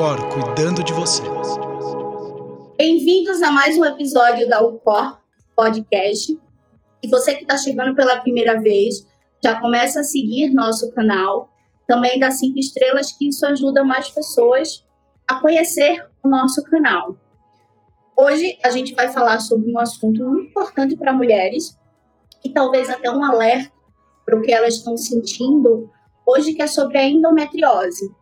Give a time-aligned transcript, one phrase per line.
[0.00, 1.22] UCOR cuidando de você.
[2.78, 5.18] Bem-vindos a mais um episódio da UCOR
[5.54, 6.40] Podcast.
[7.02, 9.06] E você que está chegando pela primeira vez,
[9.44, 11.50] já começa a seguir nosso canal.
[11.86, 14.86] Também dá cinco estrelas, que isso ajuda mais pessoas
[15.28, 17.14] a conhecer o nosso canal.
[18.16, 21.78] Hoje a gente vai falar sobre um assunto muito importante para mulheres
[22.42, 23.70] e talvez até um alerta
[24.24, 25.90] para o que elas estão sentindo
[26.26, 28.18] hoje, que é sobre a endometriose.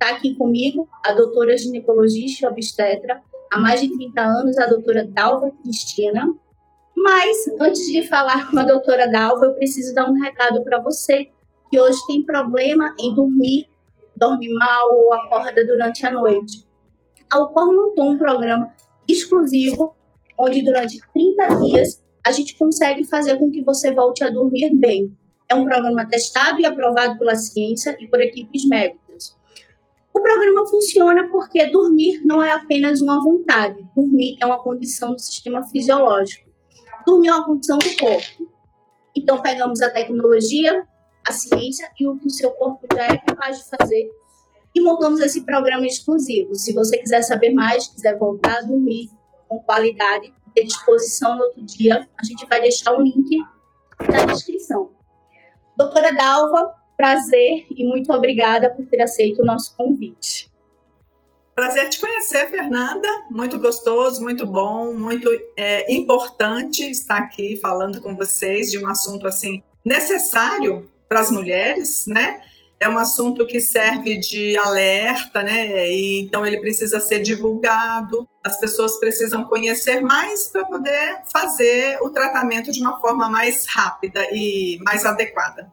[0.00, 3.20] Está aqui comigo a doutora ginecologista obstetra,
[3.50, 6.32] há mais de 30 anos, a doutora Dalva Cristina.
[6.96, 11.28] Mas, antes de falar com a doutora Dalva, eu preciso dar um recado para você
[11.68, 13.68] que hoje tem problema em dormir,
[14.16, 16.64] dorme mal ou acorda durante a noite.
[17.28, 18.72] A UCOR montou um programa
[19.08, 19.96] exclusivo,
[20.38, 25.12] onde durante 30 dias a gente consegue fazer com que você volte a dormir bem.
[25.48, 29.07] É um programa testado e aprovado pela ciência e por equipes médicas.
[30.18, 35.20] O programa funciona porque dormir não é apenas uma vontade, dormir é uma condição do
[35.20, 36.50] sistema fisiológico.
[37.06, 38.52] Dormir é uma condição do corpo.
[39.16, 40.84] Então, pegamos a tecnologia,
[41.24, 44.10] a ciência e o que o seu corpo já é capaz de fazer
[44.74, 46.52] e montamos esse programa exclusivo.
[46.56, 49.08] Se você quiser saber mais, quiser voltar a dormir
[49.46, 53.38] com qualidade, ter disposição no outro dia, a gente vai deixar o link
[54.00, 54.90] na descrição.
[55.76, 60.50] Doutora Dalva, prazer e muito obrigada por ter aceito o nosso convite.
[61.54, 63.08] Prazer te conhecer, Fernanda.
[63.30, 69.28] Muito gostoso, muito bom, muito é, importante estar aqui falando com vocês de um assunto
[69.28, 72.42] assim necessário para as mulheres, né?
[72.80, 75.90] É um assunto que serve de alerta, né?
[75.90, 82.10] E, então ele precisa ser divulgado, as pessoas precisam conhecer mais para poder fazer o
[82.10, 85.70] tratamento de uma forma mais rápida e mais adequada.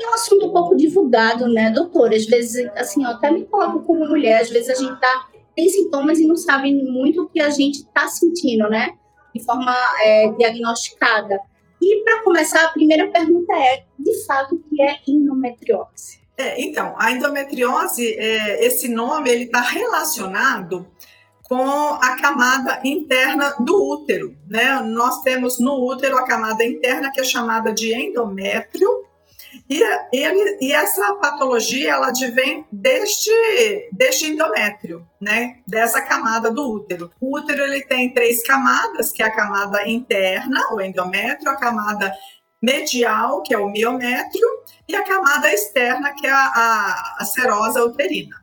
[0.00, 2.16] É um assunto pouco divulgado, né, doutora?
[2.16, 5.68] Às vezes, assim, eu até me coloco como mulher, às vezes a gente tá, tem
[5.68, 8.94] sintomas e não sabe muito o que a gente está sentindo, né?
[9.34, 11.38] De forma é, diagnosticada.
[11.82, 16.25] E para começar, a primeira pergunta é, de fato, o que é endometriose?
[16.36, 20.86] É, então, a endometriose, é, esse nome, ele está relacionado
[21.42, 24.80] com a camada interna do útero, né?
[24.80, 29.06] Nós temos no útero a camada interna que é chamada de endométrio,
[29.68, 29.82] e,
[30.12, 33.30] ele, e essa patologia ela advém deste,
[33.92, 35.58] deste endométrio, né?
[35.66, 37.10] Dessa camada do útero.
[37.20, 42.12] O útero ele tem três camadas, que é a camada interna, o endométrio, a camada
[42.66, 44.48] medial, que é o miométrio,
[44.88, 48.34] e a camada externa, que é a, a, a serosa uterina.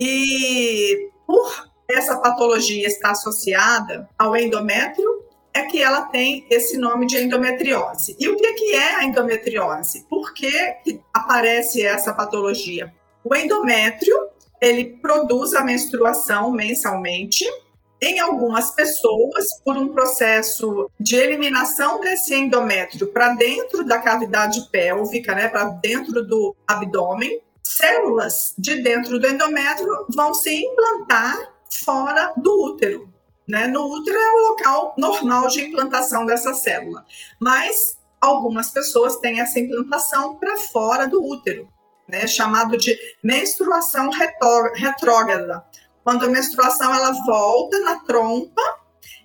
[0.00, 5.24] E por essa patologia estar associada ao endométrio,
[5.54, 8.16] é que ela tem esse nome de endometriose.
[8.18, 10.04] E o que, que é a endometriose?
[10.08, 10.50] Por que,
[10.84, 12.92] que aparece essa patologia?
[13.24, 14.16] O endométrio,
[14.60, 17.44] ele produz a menstruação mensalmente,
[18.00, 25.34] em algumas pessoas, por um processo de eliminação desse endométrio para dentro da cavidade pélvica,
[25.34, 31.52] né, para dentro do abdômen, células de dentro do endométrio vão se implantar
[31.84, 33.12] fora do útero.
[33.46, 33.66] Né?
[33.66, 37.04] No útero é o local normal de implantação dessa célula,
[37.40, 41.68] mas algumas pessoas têm essa implantação para fora do útero,
[42.06, 42.26] né?
[42.26, 45.64] chamado de menstruação retrógrada
[46.08, 48.62] quando a menstruação ela volta na trompa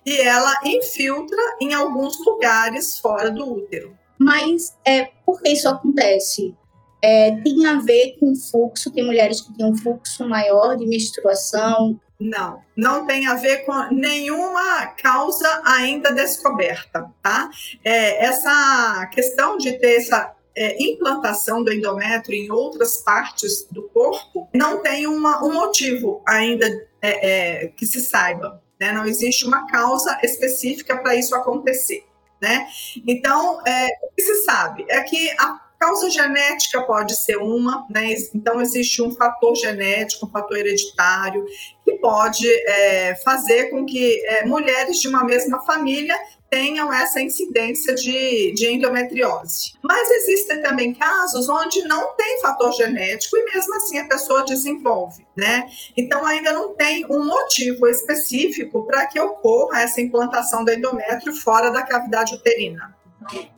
[0.04, 3.96] e ela infiltra em alguns lugares fora do útero.
[4.18, 6.54] Mas é, por que isso acontece?
[7.00, 8.90] É, tem a ver com fluxo?
[8.90, 11.98] Tem mulheres que têm um fluxo maior de menstruação?
[12.20, 17.48] Não, não tem a ver com nenhuma causa ainda descoberta, tá?
[17.82, 24.48] É, essa questão de ter essa é, implantação do endométrio em outras partes do corpo,
[24.54, 26.66] não tem uma, um motivo ainda
[27.02, 28.62] é, é, que se saiba.
[28.80, 28.92] Né?
[28.92, 32.04] Não existe uma causa específica para isso acontecer.
[32.40, 32.66] Né?
[33.06, 38.14] Então, é, o que se sabe é que a causa genética pode ser uma, né?
[38.34, 41.44] então existe um fator genético, um fator hereditário,
[41.84, 46.16] que pode é, fazer com que é, mulheres de uma mesma família
[46.48, 49.74] tenham essa incidência de, de endometriose.
[49.82, 55.26] Mas existem também casos onde não tem fator genético e mesmo assim a pessoa desenvolve,
[55.36, 55.66] né?
[55.94, 61.70] Então ainda não tem um motivo específico para que ocorra essa implantação do endométrio fora
[61.70, 62.94] da cavidade uterina.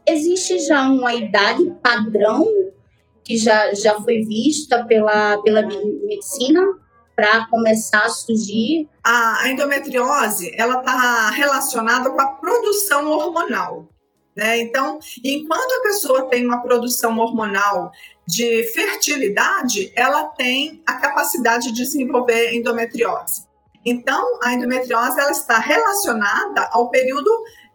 [0.07, 2.47] Existe já uma idade padrão
[3.25, 6.63] que já, já foi vista pela, pela medicina
[7.15, 8.89] para começar a surgir?
[9.03, 13.89] A endometriose ela está relacionada com a produção hormonal.
[14.37, 14.59] Né?
[14.61, 17.91] Então, enquanto a pessoa tem uma produção hormonal
[18.29, 23.47] de fertilidade, ela tem a capacidade de desenvolver endometriose.
[23.83, 27.31] Então, a endometriose ela está relacionada ao período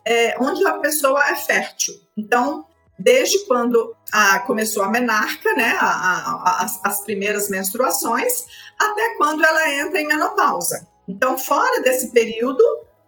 [0.06, 1.94] é, onde a pessoa é fértil.
[2.18, 2.65] Então,
[2.98, 8.45] desde quando a, começou a menarca, né, a, a, as, as primeiras menstruações,
[8.80, 10.88] até quando ela entra em menopausa.
[11.07, 12.63] Então, fora desse período,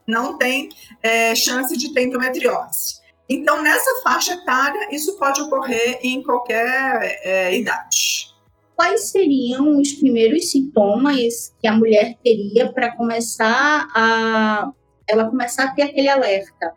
[0.06, 0.69] não tem
[1.01, 3.01] é, chance de ter endometriose.
[3.30, 8.34] Então, nessa faixa etária, isso pode ocorrer em qualquer é, idade.
[8.75, 14.72] Quais seriam os primeiros sintomas que a mulher teria para começar a
[15.07, 16.74] ela começar a ter aquele alerta?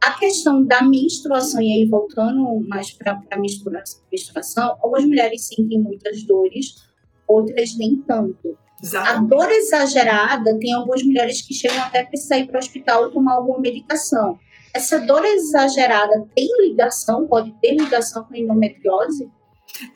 [0.00, 6.22] A questão da menstruação, e aí voltando mais para a menstruação, algumas mulheres sentem muitas
[6.22, 6.74] dores,
[7.26, 8.56] outras nem tanto.
[8.82, 9.10] Exato.
[9.10, 13.34] A dor exagerada, tem algumas mulheres que chegam até precisar ir para o hospital tomar
[13.34, 14.38] alguma medicação.
[14.72, 19.28] Essa dor exagerada tem ligação, pode ter ligação com a endometriose?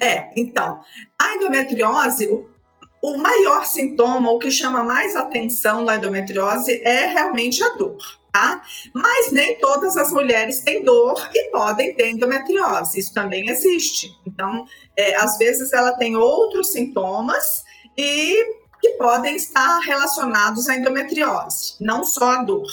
[0.01, 0.81] É, então,
[1.21, 2.49] a endometriose, o,
[3.03, 7.97] o maior sintoma, o que chama mais atenção da endometriose é realmente a dor.
[8.33, 8.63] Tá?
[8.95, 14.11] Mas nem todas as mulheres têm dor e podem ter endometriose, isso também existe.
[14.27, 14.65] Então,
[14.97, 17.63] é, às vezes ela tem outros sintomas
[17.97, 22.67] e que podem estar relacionados à endometriose, não só a dor.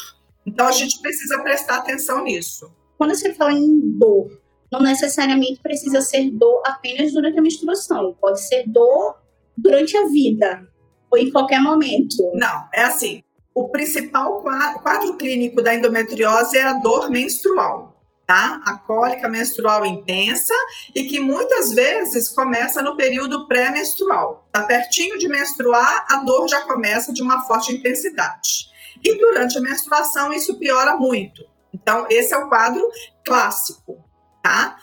[0.46, 2.74] Então a gente precisa prestar atenção nisso.
[2.98, 4.42] Quando você fala em dor,
[4.72, 9.18] não necessariamente precisa ser dor apenas durante a menstruação, pode ser dor
[9.56, 10.68] durante a vida
[11.12, 12.32] ou em qualquer momento.
[12.34, 13.24] Não, é assim.
[13.60, 17.94] O principal quadro clínico da endometriose é a dor menstrual
[18.26, 18.62] tá?
[18.64, 20.54] A cólica menstrual intensa
[20.94, 24.48] e que muitas vezes começa no período pré-menstrual.
[24.52, 28.70] Tá pertinho de menstruar, a dor já começa de uma forte intensidade.
[29.04, 31.44] E durante a menstruação isso piora muito.
[31.74, 32.88] Então esse é o quadro
[33.26, 33.98] clássico,
[34.44, 34.78] tá?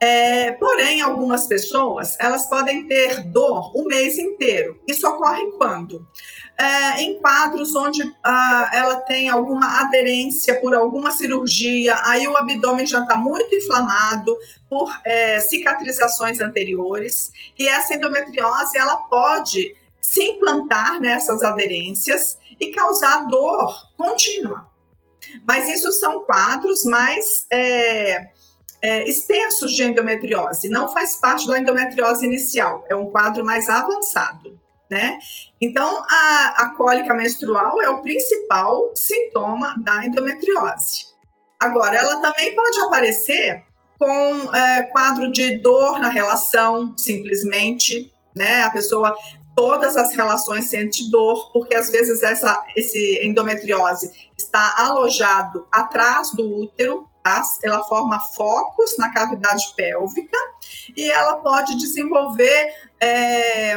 [0.00, 4.82] É, porém, algumas pessoas elas podem ter dor o mês inteiro.
[4.88, 6.04] Isso ocorre quando?
[6.58, 12.84] É, em quadros onde ah, ela tem alguma aderência por alguma cirurgia, aí o abdômen
[12.84, 14.36] já está muito inflamado
[14.68, 23.28] por é, cicatrizações anteriores, e essa endometriose ela pode se implantar nessas aderências e causar
[23.28, 24.68] dor contínua.
[25.46, 28.30] Mas isso são quadros mais é,
[28.82, 34.57] é, extensos de endometriose, não faz parte da endometriose inicial, é um quadro mais avançado
[34.90, 35.18] né?
[35.60, 41.08] Então, a, a cólica menstrual é o principal sintoma da endometriose.
[41.60, 43.64] Agora, ela também pode aparecer
[43.98, 48.62] com é, quadro de dor na relação, simplesmente, né?
[48.62, 49.14] A pessoa,
[49.56, 56.60] todas as relações sente dor, porque às vezes essa esse endometriose está alojado atrás do
[56.60, 57.42] útero, tá?
[57.64, 60.38] ela forma focos na cavidade pélvica
[60.96, 63.76] e ela pode desenvolver é,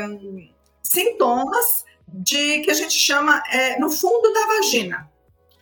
[0.91, 5.09] sintomas de que a gente chama é, no fundo da vagina,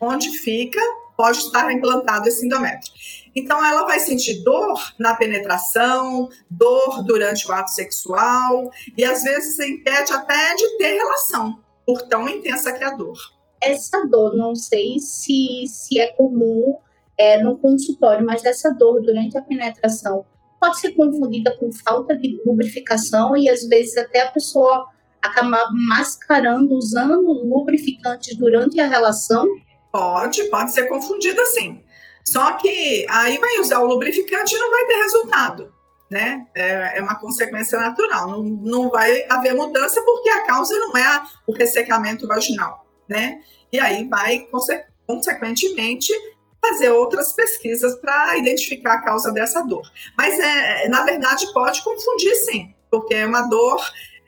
[0.00, 0.80] onde fica,
[1.16, 2.92] pode estar implantado esse endométrio.
[3.34, 9.58] Então, ela vai sentir dor na penetração, dor durante o ato sexual, e às vezes
[9.60, 13.16] impede até de ter relação, por tão intensa que é a dor.
[13.62, 16.78] Essa dor, não sei se, se é comum
[17.16, 20.24] é, no consultório, mas essa dor durante a penetração
[20.60, 24.86] pode ser confundida com falta de lubrificação e às vezes até a pessoa
[25.22, 29.46] acabar mascarando, usando lubrificantes durante a relação?
[29.92, 31.82] Pode, pode ser confundido assim.
[32.24, 35.74] Só que aí vai usar o lubrificante e não vai ter resultado,
[36.10, 36.46] né?
[36.54, 38.28] É, é uma consequência natural.
[38.28, 43.40] Não, não vai haver mudança porque a causa não é o ressecamento vaginal, né?
[43.72, 46.12] E aí vai, conse consequentemente,
[46.60, 49.82] fazer outras pesquisas para identificar a causa dessa dor.
[50.16, 53.80] Mas, é, na verdade, pode confundir sim, porque é uma dor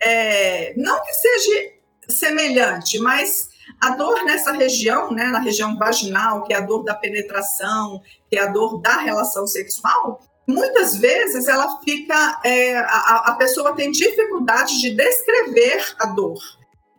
[0.02, 1.72] é, não que seja
[2.08, 3.48] semelhante, mas
[3.80, 8.36] a dor nessa região, né, na região vaginal, que é a dor da penetração, que
[8.36, 13.90] é a dor da relação sexual, muitas vezes ela fica, é, a, a pessoa tem
[13.90, 16.38] dificuldade de descrever a dor.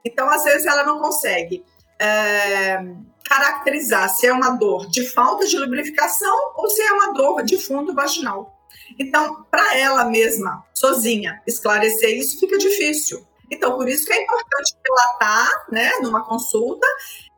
[0.06, 1.64] Então, às vezes, ela não consegue
[2.00, 2.84] é,
[3.24, 7.58] caracterizar se é uma dor de falta de lubrificação ou se é uma dor de
[7.58, 8.53] fundo vaginal.
[9.00, 13.26] Então, para ela mesma, sozinha, esclarecer isso fica difícil.
[13.52, 16.88] Então, por isso que é importante relatar, né, numa consulta,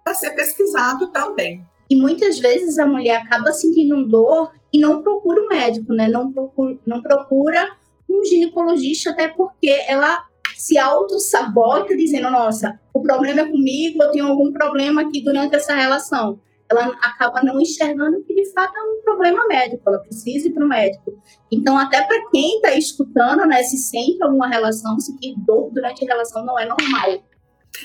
[0.03, 1.65] para ser pesquisado também.
[1.89, 6.07] E muitas vezes a mulher acaba sentindo dor e não procura um médico, né?
[6.07, 7.75] Não procura, não procura
[8.09, 10.23] um ginecologista, até porque ela
[10.55, 15.75] se auto-sabota dizendo, nossa, o problema é comigo, eu tenho algum problema aqui durante essa
[15.75, 16.39] relação.
[16.69, 20.65] Ela acaba não enxergando que de fato é um problema médico, ela precisa ir para
[20.65, 21.13] o médico.
[21.51, 26.03] Então, até para quem está escutando, né, se sente alguma relação, se que dor durante
[26.03, 27.23] a relação não é normal.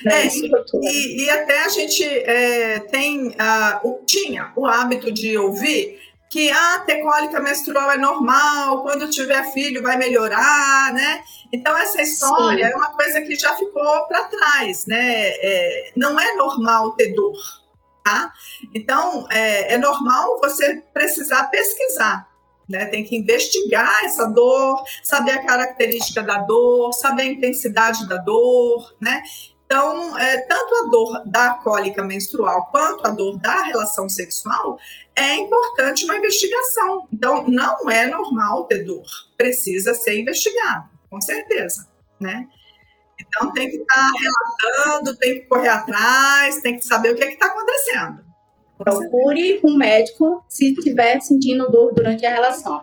[0.04, 0.26] Né?
[0.26, 3.36] É, e, e, até a gente é, tem,
[4.06, 5.98] tinha o hábito de ouvir
[6.30, 11.24] que ah, ter cólica menstrual é normal, quando tiver filho vai melhorar, né?
[11.52, 12.72] Então essa história Sim.
[12.72, 15.26] é uma coisa que já ficou para trás, né?
[15.26, 17.36] É, não é normal ter dor,
[18.04, 18.32] tá?
[18.74, 22.28] Então é, é normal você precisar pesquisar,
[22.68, 22.86] né?
[22.86, 28.94] Tem que investigar essa dor, saber a característica da dor, saber a intensidade da dor,
[29.00, 29.22] né?
[29.70, 34.76] Então, é, tanto a dor da cólica menstrual quanto a dor da relação sexual
[35.14, 37.06] é importante uma investigação.
[37.12, 41.86] Então, não é normal ter dor, precisa ser investigado, com certeza,
[42.18, 42.48] né?
[43.20, 47.24] Então, tem que estar tá relatando, tem que correr atrás, tem que saber o que
[47.24, 48.24] é está acontecendo.
[48.78, 52.82] Procure um médico se estiver sentindo dor durante a relação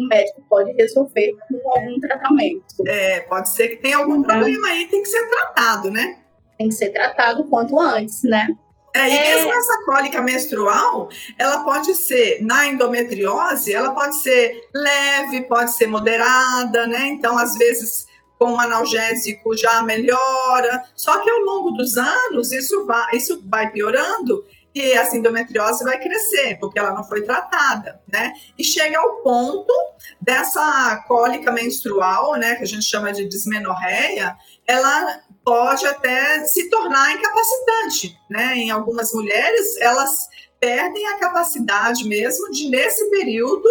[0.00, 2.64] o médico pode resolver com algum tratamento.
[2.86, 6.18] É, pode ser que tenha algum então, problema aí, tem que ser tratado, né?
[6.58, 8.48] Tem que ser tratado quanto antes, né?
[8.94, 9.34] É, e é...
[9.34, 15.86] mesmo essa cólica menstrual, ela pode ser, na endometriose, ela pode ser leve, pode ser
[15.86, 17.06] moderada, né?
[17.08, 18.06] Então, às vezes,
[18.40, 20.82] com um analgésico já melhora.
[20.96, 24.42] Só que ao longo dos anos, isso vai, isso vai piorando
[24.74, 28.32] e essa endometriose vai crescer, porque ela não foi tratada, né?
[28.56, 29.72] E chega ao ponto
[30.20, 37.12] dessa cólica menstrual, né, que a gente chama de dismenorreia, ela pode até se tornar
[37.12, 38.54] incapacitante, né?
[38.56, 40.28] Em algumas mulheres, elas
[40.60, 43.66] perdem a capacidade mesmo de, nesse período,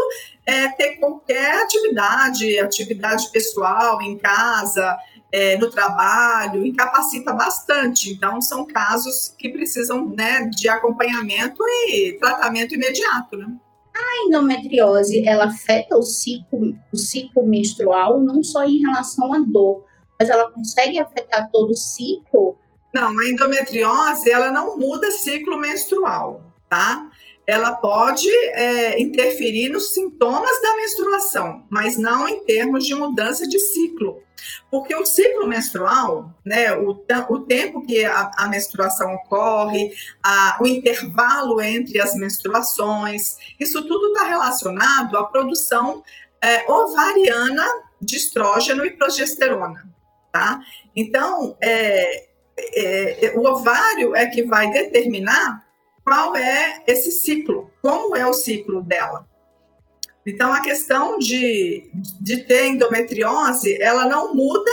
[0.46, 4.98] é, ter qualquer atividade, atividade pessoal, em casa,
[5.31, 8.12] é, no trabalho, incapacita bastante.
[8.12, 13.38] Então, são casos que precisam né, de acompanhamento e tratamento imediato.
[13.38, 13.48] Né?
[13.96, 19.86] A endometriose, ela afeta o ciclo, o ciclo menstrual não só em relação à dor,
[20.19, 22.58] mas ela consegue afetar todo o ciclo?
[22.93, 27.09] Não, a endometriose, ela não muda ciclo menstrual, tá?
[27.49, 33.57] ela pode é, interferir nos sintomas da menstruação, mas não em termos de mudança de
[33.57, 34.21] ciclo.
[34.69, 36.91] Porque o ciclo menstrual, né, o,
[37.29, 44.13] o tempo que a, a menstruação ocorre, a, o intervalo entre as menstruações, isso tudo
[44.13, 46.03] está relacionado à produção
[46.39, 47.65] é, ovariana
[47.99, 49.89] de estrógeno e progesterona.
[50.31, 50.59] Tá?
[50.95, 55.67] Então, é, é o ovário é que vai determinar
[56.09, 59.27] qual é esse ciclo, como é o ciclo dela.
[60.25, 61.87] Então, a questão de,
[62.19, 64.71] de ter endometriose, ela não muda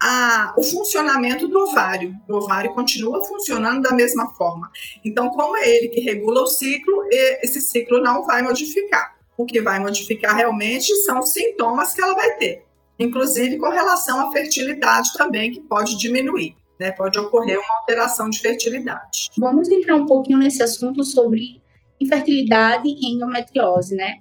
[0.00, 2.14] a, o funcionamento do ovário.
[2.28, 4.70] O ovário continua funcionando da mesma forma.
[5.04, 9.18] Então, como é ele que regula o ciclo, esse ciclo não vai modificar.
[9.36, 12.64] O que vai modificar realmente são os sintomas que ela vai ter,
[13.00, 18.40] inclusive com relação à fertilidade também, que pode diminuir né, pode ocorrer uma alteração de
[18.40, 19.30] fertilidade.
[19.36, 21.60] Vamos entrar um pouquinho nesse assunto sobre
[22.00, 24.20] infertilidade e endometriose, né?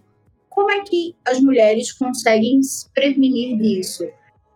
[0.49, 4.07] Como é que as mulheres conseguem se prevenir disso?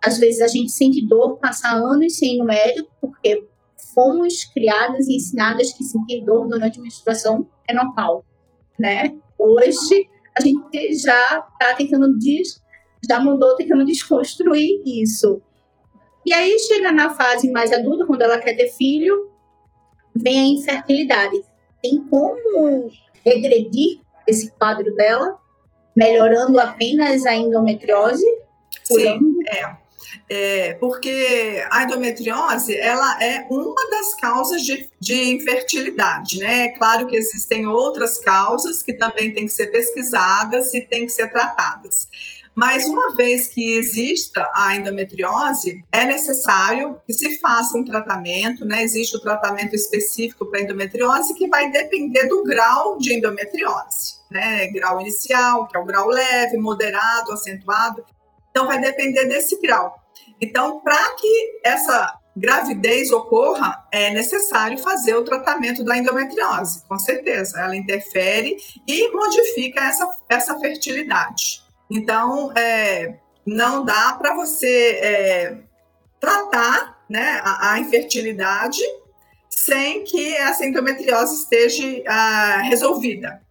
[0.04, 3.48] Às vezes a gente sente dor, passa anos sem ir no médico, porque
[3.94, 8.26] fomos criadas e ensinadas que sentir dor durante a menstruação é normal,
[8.80, 9.16] né?
[9.38, 12.62] Hoje a gente já está tentando des...
[13.08, 15.42] já mudou tentando desconstruir isso.
[16.26, 19.32] E aí chega na fase mais adulta, quando ela quer ter filho,
[20.16, 21.42] vem a infertilidade.
[21.82, 22.92] Tem como
[23.26, 25.38] regredir esse quadro dela,
[25.96, 28.26] melhorando apenas a endometriose?
[28.84, 29.82] Sim, é.
[30.30, 36.66] É, porque a endometriose ela é uma das causas de, de infertilidade, né?
[36.66, 41.12] É claro que existem outras causas que também têm que ser pesquisadas e têm que
[41.12, 42.08] ser tratadas.
[42.56, 48.84] Mas uma vez que exista a endometriose, é necessário que se faça um tratamento, né?
[48.84, 54.68] Existe o tratamento específico para endometriose que vai depender do grau de endometriose, né?
[54.68, 58.04] Grau inicial, que é o grau leve, moderado, acentuado.
[58.50, 59.96] Então vai depender desse grau.
[60.42, 67.60] Então, para que essa gravidez ocorra, é necessário fazer o tratamento da endometriose, com certeza.
[67.60, 71.61] Ela interfere e modifica essa, essa fertilidade.
[71.92, 75.58] Então, é, não dá para você é,
[76.22, 78.82] tratar né, a, a, infertilidade
[79.50, 83.42] sem que essa endometriose esteja ah, resolvida.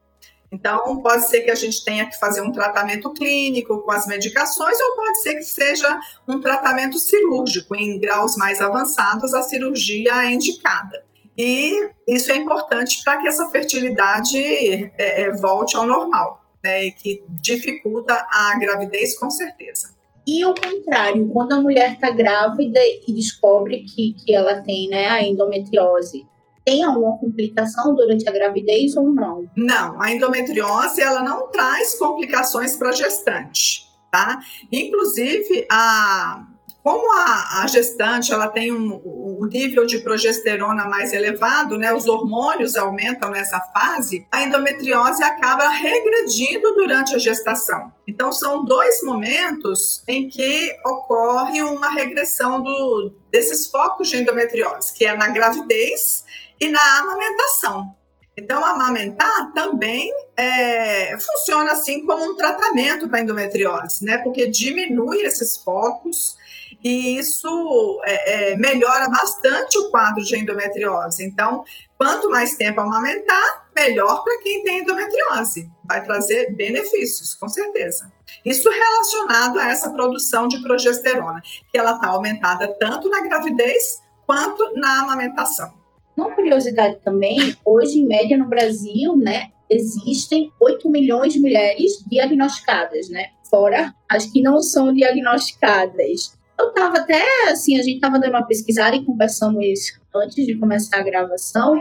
[0.51, 4.81] Então, pode ser que a gente tenha que fazer um tratamento clínico com as medicações,
[4.81, 7.77] ou pode ser que seja um tratamento cirúrgico.
[7.77, 11.05] Em graus mais avançados, a cirurgia é indicada.
[11.37, 16.87] e isso é importante para que essa fertilidade é, é, volte ao normal, né?
[16.87, 19.95] E que dificulta a gravidez com certeza.
[20.27, 25.09] E o contrário, quando a mulher está grávida e descobre que, que ela tem né,
[25.09, 26.27] a endometriose,
[26.65, 29.51] tem alguma complicação durante a gravidez ou não?
[29.57, 34.41] Não, a endometriose ela não traz complicações para a gestante, tá?
[34.71, 36.47] Inclusive, a,
[36.83, 42.07] como a, a gestante ela tem um, um, nível de progesterona mais elevado, né, os
[42.07, 47.93] hormônios aumentam nessa fase, a endometriose acaba regredindo durante a gestação.
[48.07, 55.05] Então, são dois momentos em que ocorre uma regressão do, desses focos de endometriose, que
[55.05, 56.25] é na gravidez
[56.59, 57.95] e na amamentação.
[58.37, 64.17] Então, amamentar também é, funciona assim como um tratamento para endometriose, né?
[64.19, 66.39] Porque diminui esses focos
[66.83, 71.25] e isso é, é, melhora bastante o quadro de endometriose.
[71.25, 71.65] Então,
[71.99, 75.71] quanto mais tempo amamentar, melhor para quem tem endometriose.
[75.85, 78.11] Vai trazer benefícios, com certeza.
[78.45, 84.73] Isso relacionado a essa produção de progesterona, que ela está aumentada tanto na gravidez quanto
[84.75, 85.73] na amamentação.
[86.17, 93.09] Uma curiosidade também, hoje em média no Brasil, né, existem 8 milhões de mulheres diagnosticadas,
[93.09, 93.31] né?
[93.49, 96.39] Fora as que não são diagnosticadas.
[96.61, 100.59] Eu estava até, assim, a gente estava dando uma pesquisada e conversamos isso antes de
[100.59, 101.75] começar a gravação,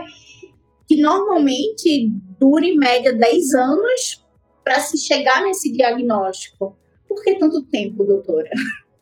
[0.88, 4.24] que normalmente dura em média 10 anos
[4.64, 6.76] para se chegar nesse diagnóstico.
[7.06, 8.48] Por que tanto tempo, doutora?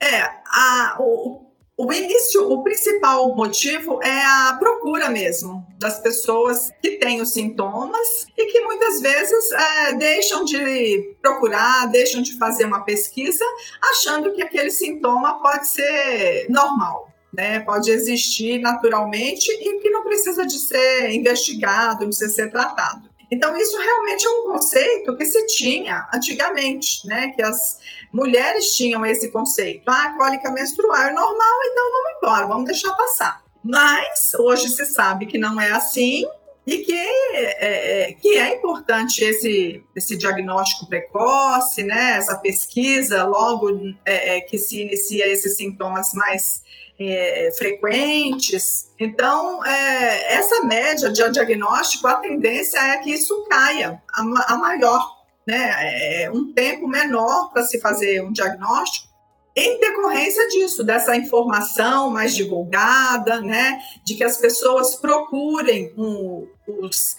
[0.00, 1.47] É, a, o,
[1.80, 8.26] o início, o principal motivo é a procura mesmo das pessoas que têm os sintomas
[8.36, 13.44] e que muitas vezes é, deixam de procurar, deixam de fazer uma pesquisa,
[13.92, 17.06] achando que aquele sintoma pode ser normal.
[17.30, 23.08] Né, pode existir naturalmente e que não precisa de ser investigado, não precisa ser tratado.
[23.30, 27.28] Então, isso realmente é um conceito que se tinha antigamente, né?
[27.36, 27.78] Que as
[28.12, 29.88] mulheres tinham esse conceito.
[29.88, 33.42] Ah, cólica menstrual é normal, então vamos embora, vamos deixar passar.
[33.62, 36.24] Mas hoje se sabe que não é assim
[36.66, 42.16] e que é, é, que é importante esse, esse diagnóstico precoce, né?
[42.18, 43.70] Essa pesquisa logo
[44.04, 46.62] é, é que se inicia esses sintomas mais
[46.98, 48.90] é, frequentes.
[48.98, 55.17] Então, é, essa média de diagnóstico, a tendência é que isso caia a, a maior,
[55.48, 56.24] né?
[56.24, 59.08] É um tempo menor para se fazer um diagnóstico.
[59.56, 67.16] Em decorrência disso, dessa informação mais divulgada, né, de que as pessoas procurem um, os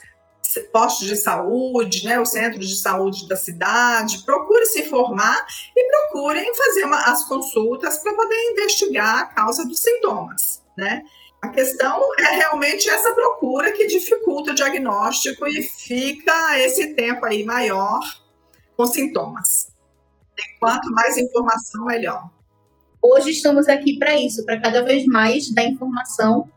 [0.72, 6.56] postos de saúde, né, os centros de saúde da cidade, procure se informar e procurem
[6.56, 11.02] fazer uma, as consultas para poder investigar a causa dos sintomas, né?
[11.41, 17.43] A questão é realmente essa procura que dificulta o diagnóstico e fica esse tempo aí
[17.43, 17.99] maior
[18.75, 19.69] com sintomas.
[20.38, 22.30] E quanto mais informação, melhor.
[23.02, 26.49] Hoje estamos aqui para isso, para cada vez mais dar informação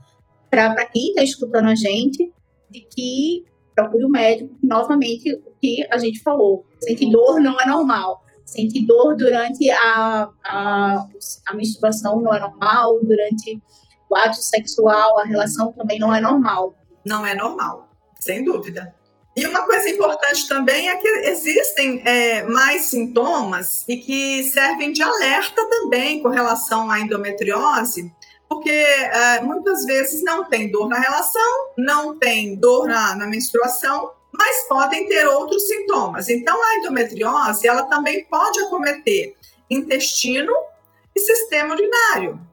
[0.50, 2.32] para quem está escutando a gente
[2.68, 4.54] de que procure o médico.
[4.62, 8.24] Novamente, o que a gente falou: sentir dor não é normal.
[8.44, 11.06] Sentir dor durante a, a,
[11.46, 13.62] a menstruação não é normal, durante
[14.12, 16.76] o ato sexual, a relação também não é normal.
[17.04, 17.88] Não é normal,
[18.20, 18.94] sem dúvida.
[19.34, 25.02] E uma coisa importante também é que existem é, mais sintomas e que servem de
[25.02, 28.12] alerta também com relação à endometriose,
[28.46, 34.10] porque é, muitas vezes não tem dor na relação, não tem dor na, na menstruação,
[34.30, 36.28] mas podem ter outros sintomas.
[36.28, 39.34] Então, a endometriose, ela também pode acometer
[39.70, 40.52] intestino
[41.16, 42.51] e sistema urinário.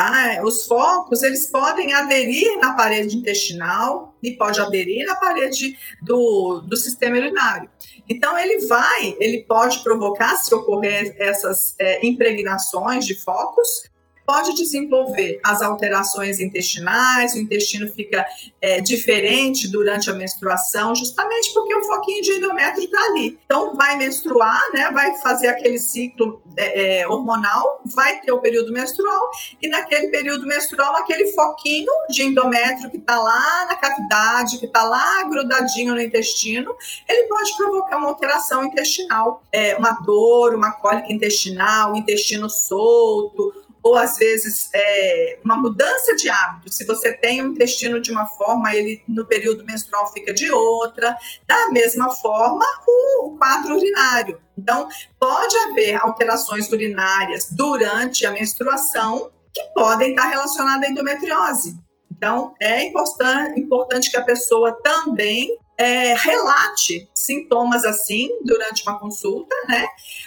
[0.00, 0.40] Tá?
[0.42, 6.74] Os focos, eles podem aderir na parede intestinal e pode aderir na parede do, do
[6.74, 7.68] sistema urinário.
[8.08, 13.89] Então, ele vai, ele pode provocar, se ocorrer essas é, impregnações de focos,
[14.26, 18.24] pode desenvolver as alterações intestinais, o intestino fica
[18.60, 23.38] é, diferente durante a menstruação, justamente porque o foquinho de endométrio está ali.
[23.44, 28.72] Então, vai menstruar, né, vai fazer aquele ciclo é, é, hormonal, vai ter o período
[28.72, 29.30] menstrual,
[29.60, 34.82] e naquele período menstrual, aquele foquinho de endométrio que está lá na cavidade, que está
[34.84, 36.74] lá grudadinho no intestino,
[37.08, 43.96] ele pode provocar uma alteração intestinal, é, uma dor, uma cólica intestinal, intestino solto, ou
[43.96, 46.72] às vezes é, uma mudança de hábito.
[46.72, 51.16] Se você tem um intestino de uma forma, ele no período menstrual fica de outra.
[51.46, 54.40] Da mesma forma, o, o quadro urinário.
[54.56, 54.88] Então,
[55.18, 61.78] pode haver alterações urinárias durante a menstruação que podem estar relacionadas à endometriose.
[62.10, 69.56] Então, é importante, importante que a pessoa também é, relate sintomas assim durante uma consulta,
[69.66, 69.86] né?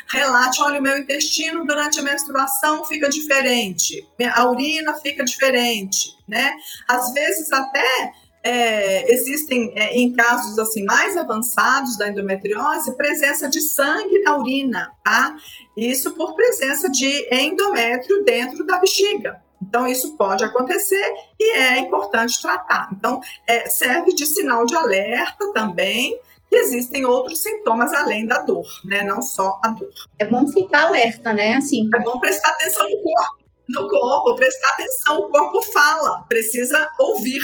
[0.09, 6.55] Relate, olha, o meu intestino durante a menstruação fica diferente, a urina fica diferente, né?
[6.89, 13.61] Às vezes até é, existem é, em casos assim mais avançados da endometriose presença de
[13.61, 15.35] sangue na urina, tá?
[15.77, 19.39] Isso por presença de endométrio dentro da bexiga.
[19.67, 22.89] Então, isso pode acontecer e é importante tratar.
[22.91, 28.67] Então, é, serve de sinal de alerta também que existem outros sintomas além da dor,
[28.85, 29.01] né?
[29.03, 29.89] Não só a dor.
[30.19, 31.55] É bom ficar alerta, né?
[31.55, 31.89] Assim.
[31.95, 33.43] É bom prestar atenção no corpo.
[33.67, 37.41] No corpo, prestar atenção, o corpo fala, precisa ouvir.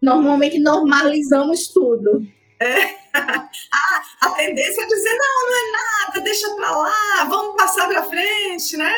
[0.00, 2.26] Normalmente normalizamos tudo.
[2.60, 3.02] É.
[3.14, 8.04] ah, a tendência é dizer, não, não é nada, deixa pra lá, vamos passar pra
[8.04, 8.94] frente, né?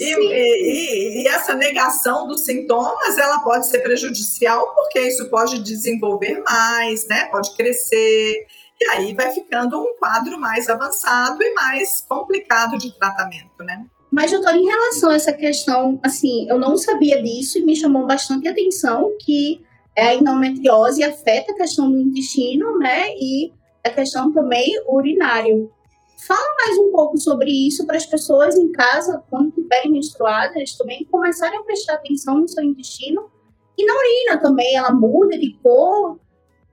[0.00, 6.42] E, e, e, essa negação dos sintomas, ela pode ser prejudicial, porque isso pode desenvolver
[6.42, 7.26] mais, né?
[7.26, 8.46] Pode crescer,
[8.80, 13.86] e aí vai ficando um quadro mais avançado e mais complicado de tratamento, né?
[14.10, 18.06] Mas, doutor, em relação a essa questão, assim, eu não sabia disso e me chamou
[18.06, 19.64] bastante atenção que
[19.96, 23.14] a endometriose afeta a questão do intestino, né?
[23.16, 23.52] E
[23.84, 25.70] a questão também urinário.
[26.16, 31.04] Fala mais um pouco sobre isso para as pessoas em casa, quando estiverem menstruadas, também
[31.10, 33.30] começarem a prestar atenção no seu intestino.
[33.76, 36.18] E na urina também, ela muda de cor.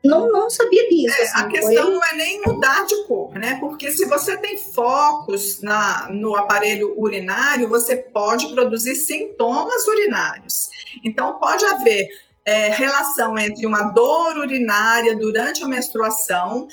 [0.04, 1.16] Não, não sabia disso.
[1.18, 1.94] É, assim, a questão foi...
[1.94, 3.58] não é nem mudar de cor, né?
[3.60, 10.70] Porque se você tem focos na, no aparelho urinário, você pode produzir sintomas urinários.
[11.06, 12.08] Então, pode haver
[12.46, 16.68] é, relação entre uma dor urinária durante a menstruação,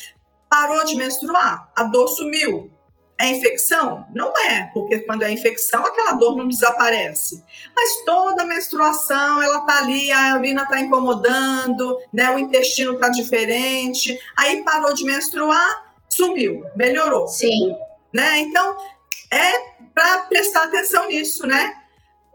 [0.50, 2.70] parou de menstruar, a dor sumiu.
[3.18, 4.06] É infecção?
[4.14, 7.44] Não é, porque quando é infecção, aquela dor não desaparece.
[7.76, 12.30] Mas toda menstruação, ela tá ali, a urina tá incomodando, né?
[12.30, 14.18] O intestino tá diferente.
[14.38, 17.28] Aí parou de menstruar, sumiu, melhorou.
[17.28, 17.76] Sim.
[18.12, 18.38] Né?
[18.38, 18.74] Então,
[19.30, 19.52] é
[19.94, 21.79] para prestar atenção nisso, né?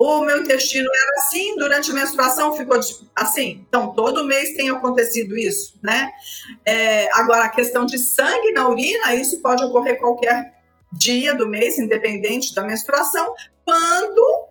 [0.07, 2.79] O meu intestino era assim, durante a menstruação ficou
[3.15, 3.65] assim.
[3.67, 6.11] Então, todo mês tem acontecido isso, né?
[6.65, 10.53] É, agora, a questão de sangue na urina, isso pode ocorrer qualquer
[10.91, 14.47] dia do mês, independente da menstruação, quando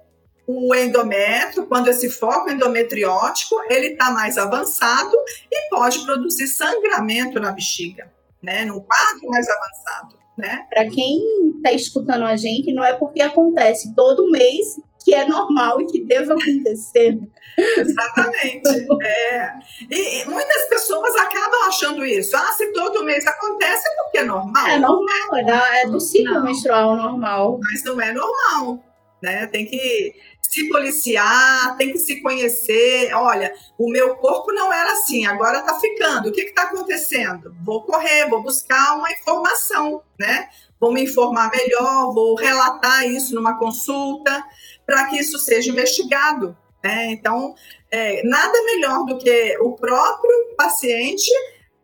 [0.46, 5.16] o endométrio, quando esse foco endometriótico, ele está mais avançado
[5.50, 8.12] e pode produzir sangramento na bexiga,
[8.42, 8.64] né?
[8.64, 10.66] Num quadro mais avançado, né?
[10.68, 11.18] Para quem
[11.56, 16.02] está escutando a gente, não é porque acontece todo mês que é normal e que
[16.02, 17.18] deve acontecer.
[17.58, 18.86] Exatamente.
[19.02, 19.52] É.
[19.90, 22.34] E, e, muitas pessoas acabam achando isso.
[22.34, 24.66] Ah, se todo mês acontece, é porque é normal.
[24.66, 26.44] É normal, é, da, é do ciclo não.
[26.44, 27.60] menstrual normal.
[27.62, 28.82] Mas não é normal.
[29.22, 29.46] Né?
[29.46, 33.12] Tem que se policiar, tem que se conhecer.
[33.14, 36.30] Olha, o meu corpo não era assim, agora está ficando.
[36.30, 37.54] O que está acontecendo?
[37.62, 40.48] Vou correr, vou buscar uma informação, né?
[40.80, 44.44] Vou me informar melhor, vou relatar isso numa consulta
[44.86, 46.56] para que isso seja investigado.
[46.82, 47.12] Né?
[47.12, 47.54] Então,
[47.90, 51.30] é, nada melhor do que o próprio paciente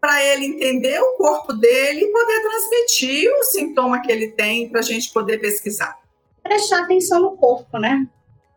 [0.01, 4.81] para ele entender o corpo dele e poder transmitir o sintoma que ele tem para
[4.81, 5.99] a gente poder pesquisar.
[6.43, 8.07] Prestar atenção no corpo, né?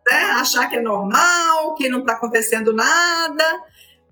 [0.09, 3.61] É, achar que é normal, que não está acontecendo nada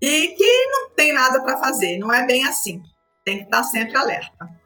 [0.01, 1.97] e que não tem nada para fazer.
[1.97, 2.81] Não é bem assim.
[3.23, 4.60] Tem que estar tá sempre alerta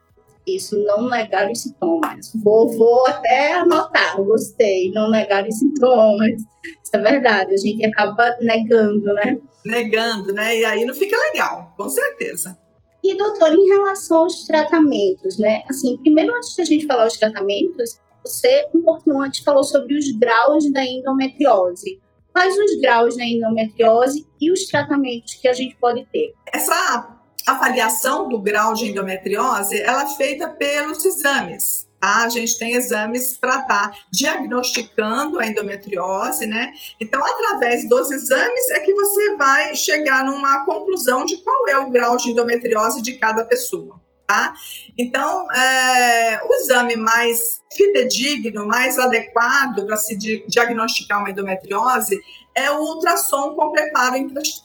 [0.46, 2.32] isso, não negar os sintomas.
[2.42, 6.42] Vou, vou até anotar, gostei, não negar os sintomas.
[6.82, 9.38] Isso é verdade, a gente acaba negando, né?
[9.64, 10.58] Negando, né?
[10.58, 12.56] E aí não fica legal, com certeza.
[13.02, 15.62] E, doutor, em relação aos tratamentos, né?
[15.68, 20.10] Assim, primeiro, antes da gente falar os tratamentos, você, um pouquinho antes, falou sobre os
[20.18, 22.00] graus da endometriose.
[22.32, 26.34] Quais os graus da endometriose e os tratamentos que a gente pode ter?
[26.52, 27.15] Essa
[27.46, 31.86] avaliação do grau de endometriose ela é feita pelos exames.
[32.00, 32.24] Tá?
[32.24, 36.72] A gente tem exames para estar tá diagnosticando a endometriose, né?
[37.00, 41.90] Então, através dos exames é que você vai chegar numa conclusão de qual é o
[41.90, 44.00] grau de endometriose de cada pessoa.
[44.26, 44.54] Tá?
[44.98, 50.16] Então, é, o exame mais fidedigno, mais adequado para se
[50.48, 52.18] diagnosticar uma endometriose
[52.52, 54.16] é o ultrassom com preparo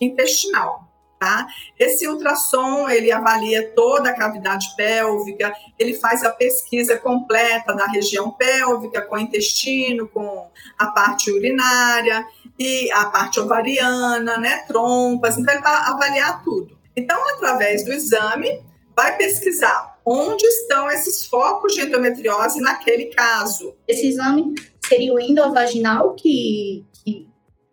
[0.01, 0.90] intestinal.
[1.21, 1.45] Tá?
[1.77, 8.31] Esse ultrassom ele avalia toda a cavidade pélvica, ele faz a pesquisa completa da região
[8.31, 12.25] pélvica, com o intestino, com a parte urinária
[12.57, 16.75] e a parte ovariana, né, trompas, então ele vai avaliar tudo.
[16.95, 18.59] Então, através do exame,
[18.95, 23.75] vai pesquisar onde estão esses focos de endometriose naquele caso.
[23.87, 27.27] Esse exame seria o endovaginal que, que,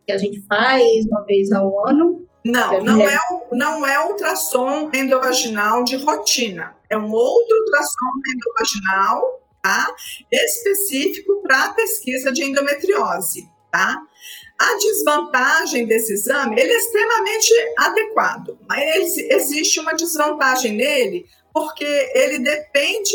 [0.06, 2.27] que a gente faz uma vez ao ano?
[2.48, 3.18] Não, não é,
[3.52, 6.74] não é ultrassom endovaginal de rotina.
[6.88, 9.94] É um outro ultrassom endovaginal, tá?
[10.32, 14.00] Específico para a pesquisa de endometriose, tá?
[14.58, 21.84] A desvantagem desse exame, ele é extremamente adequado, mas existe uma desvantagem nele, porque
[22.14, 23.14] ele depende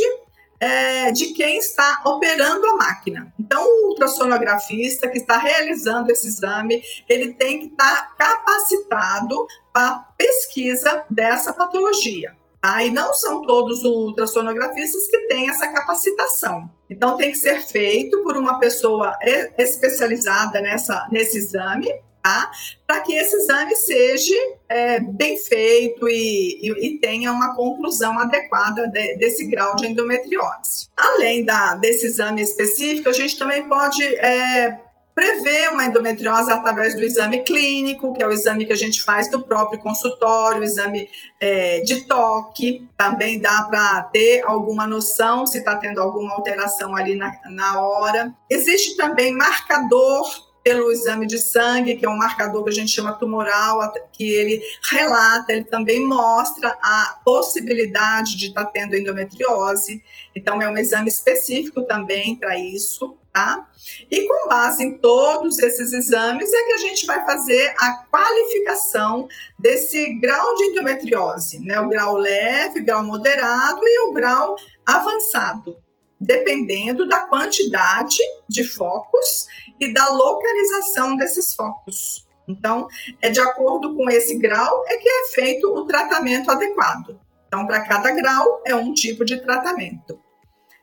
[0.64, 3.34] é, de quem está operando a máquina.
[3.38, 11.04] Então, o ultrassonografista que está realizando esse exame, ele tem que estar capacitado para pesquisa
[11.10, 12.34] dessa patologia.
[12.62, 12.82] Tá?
[12.82, 16.72] E não são todos os ultrassonografistas que têm essa capacitação.
[16.90, 19.18] Então, tem que ser feito por uma pessoa
[19.58, 21.94] especializada nessa, nesse exame,
[22.24, 22.50] tá?
[22.88, 24.36] para que esse exame seja
[24.70, 30.88] é, bem feito e, e, e, tenha uma conclusão adequada de, desse grau de endometriose.
[30.96, 34.80] Além da, desse exame específico, a gente também pode é,
[35.14, 39.30] prevê uma endometriose através do exame clínico, que é o exame que a gente faz
[39.30, 41.10] do próprio consultório, exame
[41.40, 47.16] é, de toque, também dá para ter alguma noção se está tendo alguma alteração ali
[47.16, 48.34] na, na hora.
[48.50, 53.14] Existe também marcador pelo exame de sangue, que é um marcador que a gente chama
[53.14, 60.02] tumoral, que ele relata, ele também mostra a possibilidade de estar tá tendo endometriose.
[60.36, 63.68] Então, é um exame específico também para isso tá?
[64.10, 69.28] E com base em todos esses exames é que a gente vai fazer a qualificação
[69.58, 71.80] desse grau de endometriose, né?
[71.80, 75.76] O grau leve, grau moderado e o grau avançado,
[76.24, 79.48] dependendo da quantidade de focos
[79.80, 82.26] e da localização desses focos.
[82.48, 82.88] Então,
[83.22, 87.20] é de acordo com esse grau é que é feito o tratamento adequado.
[87.48, 90.20] Então, para cada grau é um tipo de tratamento.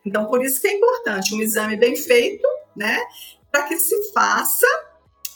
[0.05, 2.99] Então, por isso que é importante um exame bem feito, né?
[3.51, 4.67] Para que se faça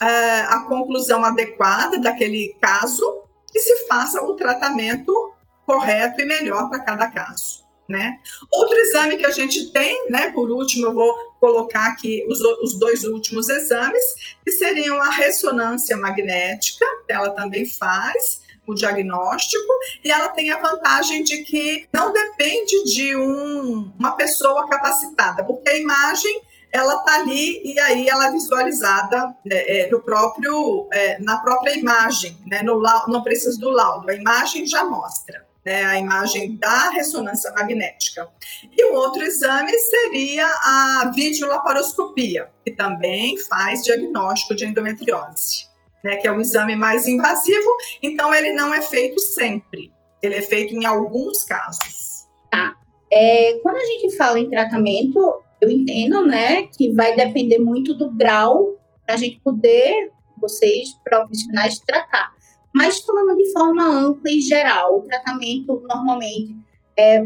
[0.02, 3.22] uh, a conclusão adequada daquele caso
[3.54, 5.34] e se faça o tratamento
[5.66, 7.63] correto e melhor para cada caso.
[7.86, 8.18] Né?
[8.50, 12.78] Outro exame que a gente tem, né, por último, eu vou colocar aqui os, os
[12.78, 14.02] dois últimos exames,
[14.42, 21.22] que seriam a ressonância magnética, ela também faz, o diagnóstico e ela tem a vantagem
[21.22, 26.42] de que não depende de um, uma pessoa capacitada, porque a imagem
[26.72, 31.78] ela está ali e aí ela é visualizada né, é, no próprio, é, na própria
[31.78, 35.43] imagem, né, no, não precisa do laudo, a imagem já mostra.
[35.64, 38.28] Né, a imagem da ressonância magnética.
[38.70, 45.72] E o outro exame seria a videolaparoscopia, que também faz diagnóstico de endometriose
[46.04, 47.68] né, que é um exame mais invasivo,
[48.02, 49.90] então ele não é feito sempre,
[50.22, 52.26] ele é feito em alguns casos.
[52.50, 52.76] Tá.
[53.10, 58.10] É, quando a gente fala em tratamento, eu entendo, né, que vai depender muito do
[58.10, 62.33] grau para a gente poder, vocês profissionais, tratar.
[62.74, 66.56] Mas falando de forma ampla e geral, o tratamento normalmente
[66.96, 67.24] é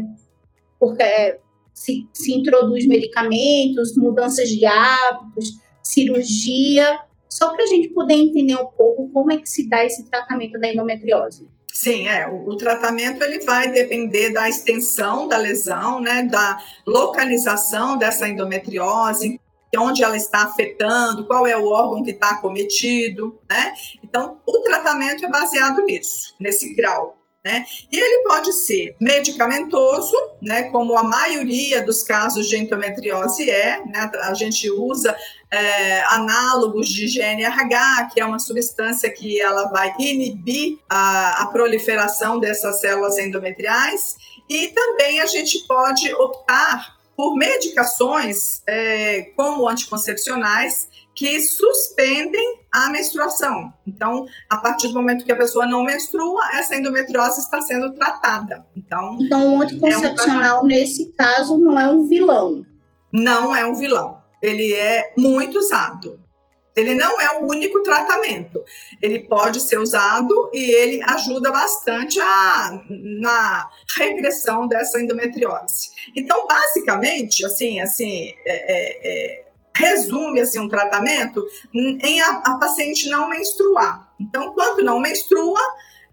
[0.79, 1.39] porque é,
[1.73, 8.67] se, se introduz medicamentos, mudanças de hábitos, cirurgia, só para a gente poder entender um
[8.67, 11.47] pouco como é que se dá esse tratamento da endometriose.
[11.73, 12.27] Sim, é.
[12.27, 19.39] O, o, tratamento ele vai depender da extensão da lesão, né, da localização dessa endometriose,
[19.77, 23.73] onde ela está afetando, qual é o órgão que está acometido, né?
[24.03, 27.19] Então, o tratamento é baseado nisso, nesse grau.
[27.43, 27.65] Né?
[27.89, 34.11] E ele pode ser medicamentoso, né, como a maioria dos casos de endometriose é, né?
[34.23, 35.15] a gente usa
[35.49, 42.41] é, análogos de GNRH, que é uma substância que ela vai inibir a, a proliferação
[42.41, 44.17] dessas células endometriais,
[44.49, 53.73] e também a gente pode optar por medicações é, como anticoncepcionais que suspendem a menstruação.
[53.85, 58.65] Então, a partir do momento que a pessoa não menstrua, essa endometriose está sendo tratada.
[58.73, 60.65] Então, então o anticoncepcional, é um...
[60.65, 62.65] nesse caso, não é um vilão.
[63.11, 66.19] Não é um vilão ele é muito usado.
[66.75, 68.63] Ele não é o único tratamento.
[69.01, 75.89] Ele pode ser usado e ele ajuda bastante a, na regressão dessa endometriose.
[76.15, 83.09] Então, basicamente, assim, assim, é, é, é, resume assim um tratamento em a, a, paciente
[83.09, 84.11] não menstruar.
[84.19, 85.61] Então, quando não menstrua,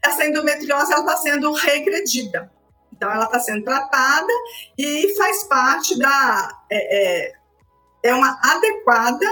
[0.05, 2.51] essa endometriose está sendo regredida.
[2.92, 4.33] Então, ela está sendo tratada
[4.79, 7.47] e faz parte da é, é
[8.07, 9.27] é uma adequada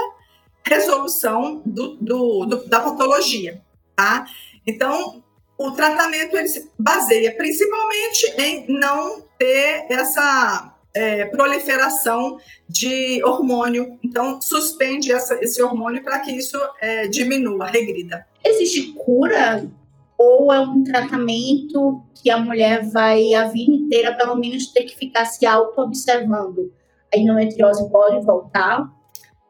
[0.66, 3.60] resolução do, do, do, da patologia,
[3.94, 4.26] tá?
[4.66, 5.22] Então,
[5.58, 13.98] o tratamento ele se baseia principalmente em não ter essa é, proliferação de hormônio.
[14.02, 18.26] Então, suspende essa, esse hormônio para que isso é, diminua, regrida.
[18.42, 19.68] Existe cura
[20.16, 24.96] ou é um tratamento que a mulher vai a vida inteira, pelo menos, ter que
[24.96, 26.72] ficar se auto-observando?
[27.12, 28.90] A endometriose pode voltar?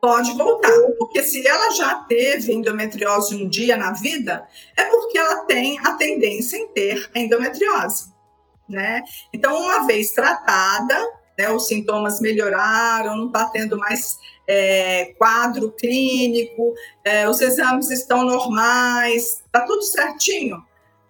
[0.04, 5.46] Pode voltar, porque se ela já teve endometriose um dia na vida, é porque ela
[5.46, 8.12] tem a tendência em ter endometriose,
[8.68, 9.02] né?
[9.32, 10.94] Então, uma vez tratada,
[11.38, 18.26] né, os sintomas melhoraram, não está tendo mais é, quadro clínico, é, os exames estão
[18.26, 20.62] normais, está tudo certinho.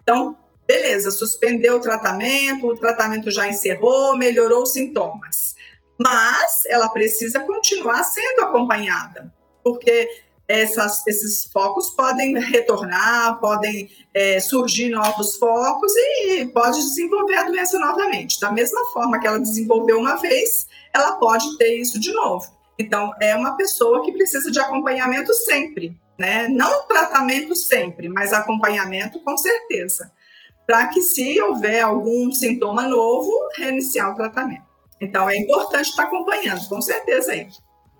[0.03, 5.54] Então, beleza, suspendeu o tratamento, o tratamento já encerrou, melhorou os sintomas.
[5.97, 10.09] Mas ela precisa continuar sendo acompanhada, porque
[10.47, 17.79] essas, esses focos podem retornar, podem é, surgir novos focos e pode desenvolver a doença
[17.79, 18.39] novamente.
[18.39, 22.45] Da mesma forma que ela desenvolveu uma vez, ela pode ter isso de novo.
[22.77, 26.47] Então, é uma pessoa que precisa de acompanhamento sempre, né?
[26.47, 30.11] Não tratamento sempre, mas acompanhamento com certeza.
[30.67, 34.74] Para que, se houver algum sintoma novo, reiniciar o tratamento.
[34.99, 37.47] Então, é importante estar acompanhando, com certeza aí.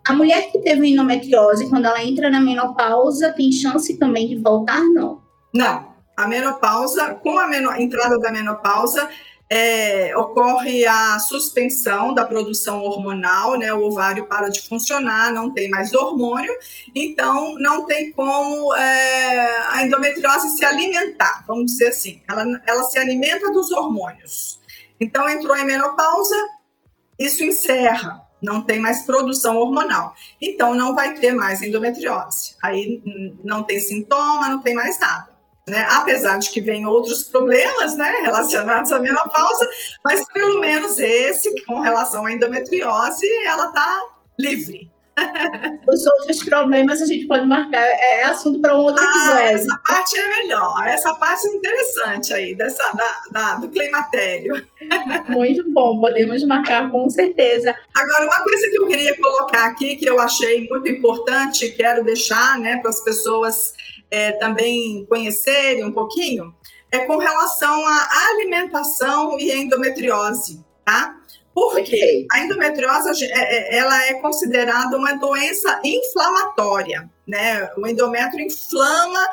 [0.07, 4.81] A mulher que teve endometriose, quando ela entra na menopausa, tem chance também de voltar?
[4.81, 5.21] Não.
[5.53, 5.95] Não.
[6.15, 9.09] A menopausa, com a entrada da menopausa,
[9.49, 13.73] é, ocorre a suspensão da produção hormonal, né?
[13.73, 16.51] O ovário para de funcionar, não tem mais hormônio,
[16.95, 22.21] então não tem como é, a endometriose se alimentar, vamos dizer assim.
[22.27, 24.59] Ela, ela se alimenta dos hormônios.
[24.99, 26.35] Então entrou em menopausa,
[27.19, 30.13] isso encerra não tem mais produção hormonal.
[30.39, 32.55] Então, não vai ter mais endometriose.
[32.61, 33.01] Aí
[33.43, 35.33] não tem sintoma, não tem mais nada.
[35.67, 35.85] Né?
[35.89, 39.67] Apesar de que vem outros problemas né, relacionados à menopausa,
[40.03, 44.01] mas pelo menos esse, com relação à endometriose, ela está
[44.37, 44.91] livre.
[45.87, 49.55] Os outros problemas a gente pode marcar, é, é assunto para um outro ah, episódio.
[49.55, 54.65] Essa parte é melhor, essa parte é interessante aí, dessa, da, da, do climatério.
[55.29, 57.73] Muito bom, podemos marcar com certeza.
[57.95, 62.59] Agora, uma coisa que eu queria colocar aqui, que eu achei muito importante, quero deixar
[62.59, 63.73] né, para as pessoas
[64.11, 66.53] é, também conhecerem um pouquinho,
[66.91, 71.14] é com relação à alimentação e endometriose, tá?
[71.55, 77.69] Porque a endometriose é, é, ela é considerada uma doença inflamatória, né?
[77.77, 79.25] O endométrio inflama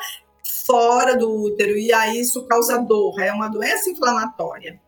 [0.65, 4.81] fora do útero e aí isso causa dor, é uma doença inflamatória.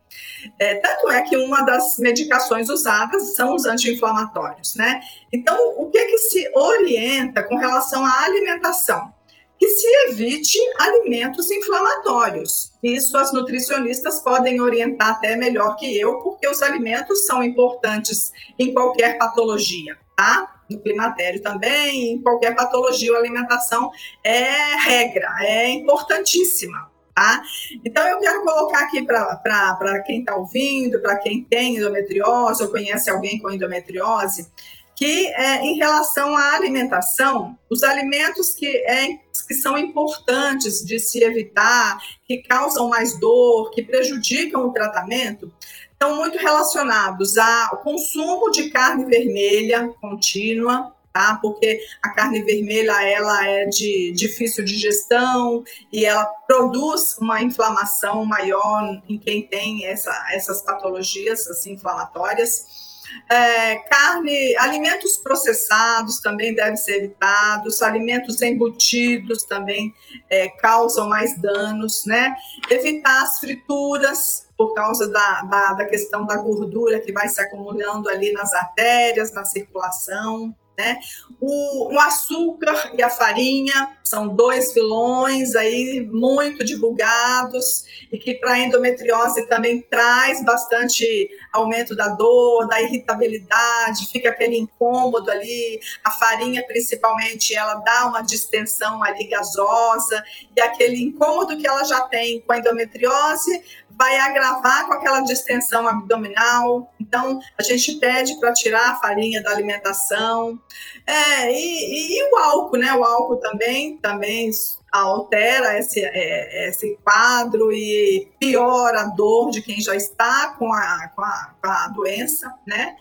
[0.58, 5.00] É, tanto é que uma das medicações usadas são os anti-inflamatórios, né?
[5.30, 9.12] Então, o que, que se orienta com relação à alimentação?
[9.58, 12.72] Que se evite alimentos inflamatórios.
[12.82, 18.72] Isso as nutricionistas podem orientar até melhor que eu, porque os alimentos são importantes em
[18.72, 20.52] qualquer patologia, tá?
[20.68, 23.90] No climatério também, em qualquer patologia, a alimentação
[24.22, 26.90] é regra, é importantíssima.
[27.14, 27.42] Tá?
[27.82, 33.08] Então, eu quero colocar aqui para quem está ouvindo, para quem tem endometriose ou conhece
[33.08, 34.46] alguém com endometriose,
[34.94, 41.22] que é, em relação à alimentação, os alimentos que, é, que são importantes de se
[41.22, 45.52] evitar, que causam mais dor, que prejudicam o tratamento,
[45.92, 51.38] estão muito relacionados ao consumo de carne vermelha contínua, tá?
[51.40, 59.00] Porque a carne vermelha ela é de difícil digestão e ela produz uma inflamação maior
[59.08, 62.85] em quem tem essa, essas patologias assim, inflamatórias.
[63.30, 69.92] É, carne, alimentos processados também devem ser evitados, alimentos embutidos também
[70.30, 72.34] é, causam mais danos, né?
[72.70, 78.08] Evitar as frituras por causa da, da, da questão da gordura que vai se acumulando
[78.08, 80.54] ali nas artérias, na circulação.
[80.78, 80.98] Né?
[81.40, 88.58] O, o, açúcar e a farinha são dois vilões aí muito divulgados e que para
[88.58, 95.80] endometriose também traz bastante aumento da dor, da irritabilidade, fica aquele incômodo ali.
[96.04, 100.22] A farinha, principalmente, ela dá uma distensão ali gasosa
[100.54, 103.64] e aquele incômodo que ela já tem com a endometriose
[103.96, 106.92] vai agravar com aquela distensão abdominal.
[107.00, 110.60] Então, a gente pede para tirar a farinha da alimentação.
[111.06, 112.92] É, e, e, o álcool, né?
[112.94, 114.50] O álcool também, também
[114.92, 121.10] altera esse, é, esse quadro e piora a dor de quem já está com a,
[121.14, 122.96] com a, com a doença, né?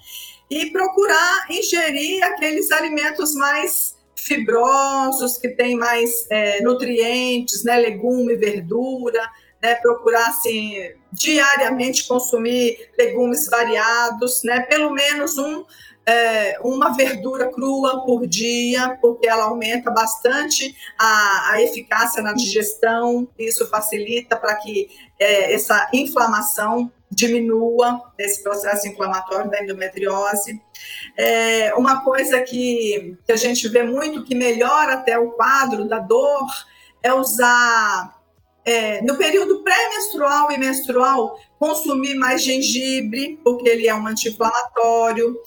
[0.49, 7.77] E procurar ingerir aqueles alimentos mais fibrosos, que têm mais é, nutrientes, né?
[7.77, 9.29] Legume, verdura,
[9.65, 10.75] né, procurar assim,
[11.11, 15.65] diariamente consumir legumes variados, né, pelo menos um
[16.07, 23.27] é, uma verdura crua por dia, porque ela aumenta bastante a, a eficácia na digestão,
[23.39, 24.87] isso facilita para que
[25.19, 30.61] é, essa inflamação diminua esse processo inflamatório da endometriose.
[31.17, 35.97] É, uma coisa que, que a gente vê muito que melhora até o quadro da
[35.97, 36.45] dor
[37.01, 38.14] é usar
[38.65, 45.37] é, no período pré-menstrual e menstrual, consumir mais gengibre, porque ele é um anti-inflamatório.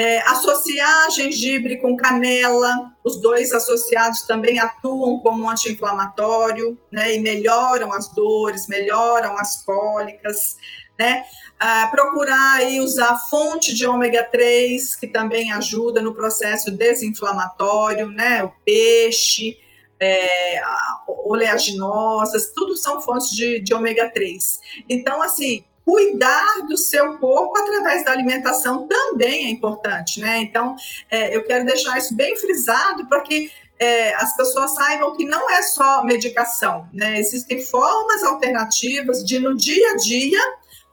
[0.00, 7.92] É, associar gengibre com canela, os dois associados também atuam como anti-inflamatório, né, e melhoram
[7.92, 10.56] as dores, melhoram as cólicas,
[10.96, 11.24] né?
[11.58, 18.44] Ah, procurar aí usar fonte de ômega 3, que também ajuda no processo desinflamatório, né?
[18.44, 19.58] O peixe,
[20.00, 20.60] é,
[21.06, 24.60] oleaginosas, tudo são fontes de, de ômega 3.
[24.88, 30.38] Então, assim, cuidar do seu corpo através da alimentação também é importante, né?
[30.38, 30.76] Então,
[31.10, 35.48] é, eu quero deixar isso bem frisado para que é, as pessoas saibam que não
[35.50, 37.18] é só medicação, né?
[37.18, 40.40] Existem formas alternativas de, no dia a dia,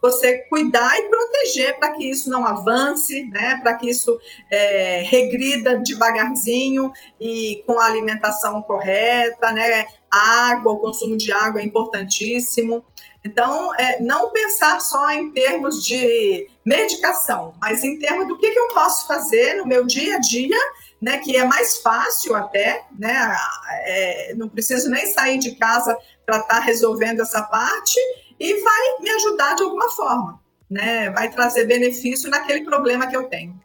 [0.05, 3.59] você cuidar e proteger para que isso não avance, né?
[3.61, 4.17] Para que isso
[4.51, 9.87] é, regrida devagarzinho e com a alimentação correta, né?
[10.11, 12.85] Água, o consumo de água é importantíssimo.
[13.25, 18.59] Então, é, não pensar só em termos de medicação, mas em termos do que, que
[18.59, 20.57] eu posso fazer no meu dia a dia,
[21.01, 23.35] né, que é mais fácil até, né,
[23.83, 27.99] é, não preciso nem sair de casa para estar tá resolvendo essa parte,
[28.39, 31.09] e vai me ajudar de alguma forma, né?
[31.11, 33.59] Vai trazer benefício naquele problema que eu tenho.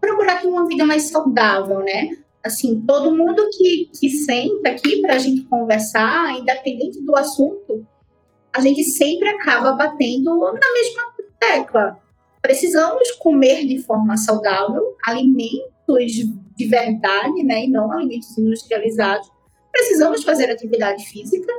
[0.00, 2.10] Procurar ter uma vida mais saudável, né?
[2.42, 7.86] Assim, todo mundo que, que senta aqui para a gente conversar, independente do assunto,
[8.52, 11.02] a gente sempre acaba batendo na mesma
[11.38, 11.98] tecla.
[12.40, 16.12] Precisamos comer de forma saudável, alimentos
[16.56, 17.64] de verdade, né?
[17.64, 19.30] E não alimentos industrializados.
[19.70, 21.52] Precisamos fazer atividade física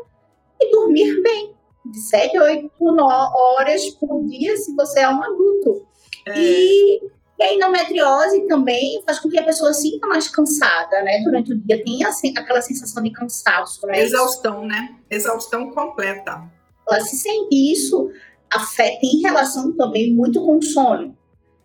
[0.59, 1.58] e dormir bem
[1.91, 5.87] de 7 a 8 horas por dia se você é um adulto.
[6.27, 6.39] É.
[6.39, 7.01] E,
[7.39, 11.21] e a endometriose também faz com que a pessoa sinta mais cansada, né?
[11.23, 14.01] Durante o dia tem assim, aquela sensação de cansaço, né?
[14.01, 14.95] Exaustão, né?
[15.09, 16.43] Exaustão completa.
[16.87, 18.11] Ela se sente isso
[18.51, 21.15] afeta em relação também muito com o sono.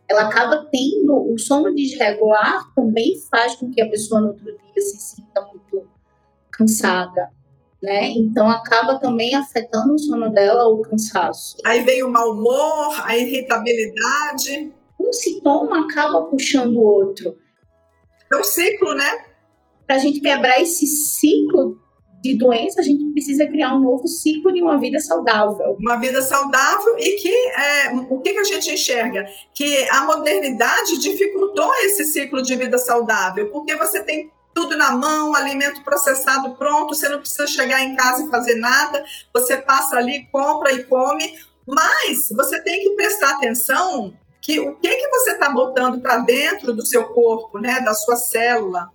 [0.09, 4.83] Ela acaba tendo o sono desregular também faz com que a pessoa no outro dia
[4.83, 5.89] se sinta muito
[6.51, 7.31] cansada
[7.85, 8.09] né?
[8.09, 11.57] Então acaba também afetando o sono dela o cansaço.
[11.65, 14.73] Aí vem o mau humor, a irritabilidade.
[14.99, 17.37] Um sintoma acaba puxando o outro.
[18.33, 19.25] É um ciclo, né?
[19.87, 21.79] Para a gente quebrar esse ciclo
[22.23, 25.77] de doença, a gente precisa criar um novo ciclo de uma vida saudável.
[25.79, 29.27] Uma vida saudável e que é, o que, que a gente enxerga?
[29.55, 35.35] Que a modernidade dificultou esse ciclo de vida saudável, porque você tem tudo na mão,
[35.35, 40.27] alimento processado pronto, você não precisa chegar em casa e fazer nada, você passa ali,
[40.31, 45.51] compra e come, mas você tem que prestar atenção que o que que você está
[45.51, 48.91] botando para dentro do seu corpo, né, da sua célula,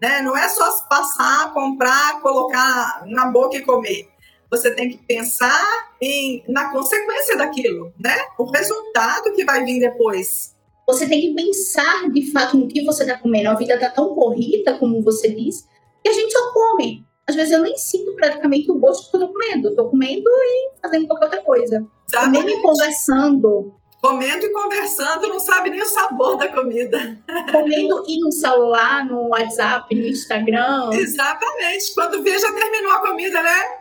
[0.00, 0.22] né?
[0.22, 4.08] Não é só passar, comprar, colocar na boca e comer.
[4.50, 8.16] Você tem que pensar em, na consequência daquilo, né?
[8.38, 10.56] O resultado que vai vir depois
[10.92, 13.50] você tem que pensar de fato no que você está comendo.
[13.50, 15.66] A vida está tão corrida, como você diz,
[16.02, 17.06] que a gente só come.
[17.26, 19.68] Às vezes eu nem sinto praticamente o gosto que eu estou comendo.
[19.68, 21.86] Estou comendo e fazendo qualquer outra coisa.
[22.12, 23.74] Comendo e conversando.
[24.02, 27.18] Comendo e conversando, não sabe nem o sabor da comida.
[27.52, 30.88] Comendo e no celular, no WhatsApp, no Instagram.
[30.94, 31.94] Exatamente.
[31.94, 33.79] Quando vê, já terminou a comida, né?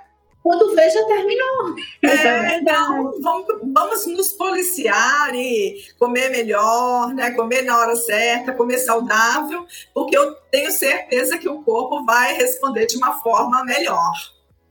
[0.50, 1.76] Quando vê, já terminou.
[2.02, 7.30] É, então, vamos, vamos nos policiar e comer melhor, né?
[7.36, 12.88] comer na hora certa, comer saudável, porque eu tenho certeza que o corpo vai responder
[12.88, 14.12] de uma forma melhor.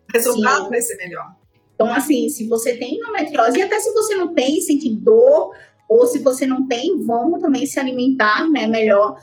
[0.09, 0.71] O resultado Sim.
[0.71, 1.37] vai ser melhor.
[1.77, 5.55] Então, assim, se você tem endometriose, e até se você não tem, sente dor,
[5.89, 9.17] ou se você não tem, vamos também se alimentar né, melhor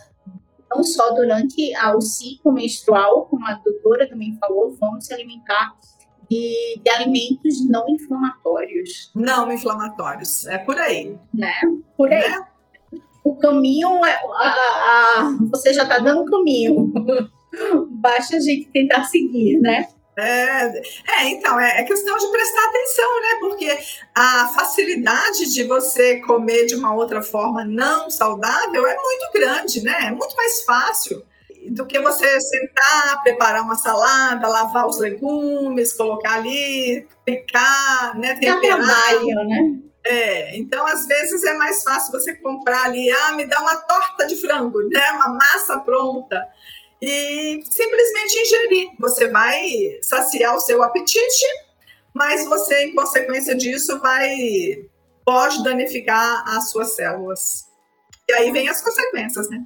[0.74, 5.76] não só durante o ciclo menstrual, como a doutora também falou, vamos se alimentar
[6.30, 9.12] de, de alimentos não inflamatórios.
[9.16, 11.18] Não inflamatórios, é por aí.
[11.34, 11.54] Né?
[11.98, 12.30] Por aí.
[12.30, 12.48] Né?
[13.24, 16.92] O caminho, é, a, a, você já está dando o caminho.
[17.90, 19.88] Basta a gente tentar seguir, né?
[20.18, 23.28] É, é, então, é, é, questão de prestar atenção, né?
[23.40, 23.78] Porque
[24.16, 30.06] a facilidade de você comer de uma outra forma não saudável é muito grande, né?
[30.06, 31.24] É muito mais fácil
[31.70, 38.36] do que você sentar, preparar uma salada, lavar os legumes, colocar ali, picar, né?
[38.36, 38.80] Temperar.
[38.80, 39.80] Dá trabalho, né?
[40.06, 44.28] É, então às vezes é mais fácil você comprar ali, ah, me dá uma torta
[44.28, 45.12] de frango, né?
[45.14, 46.48] Uma massa pronta.
[47.02, 48.90] E simplesmente ingerir.
[49.00, 51.46] Você vai saciar o seu apetite,
[52.14, 54.86] mas você, em consequência disso, vai
[55.26, 57.66] pode danificar as suas células.
[58.30, 59.66] E aí vem as consequências, né?